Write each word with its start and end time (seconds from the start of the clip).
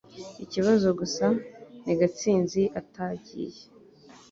Ikibazo 0.43 0.87
gusa 0.99 1.25
ni 1.83 1.93
Gatsinzi 1.99 2.63
atagiye 2.79 3.61